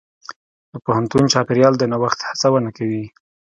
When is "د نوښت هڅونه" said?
1.77-2.69